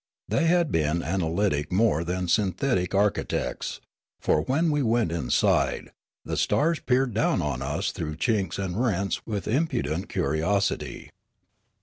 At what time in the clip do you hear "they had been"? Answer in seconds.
0.27-1.03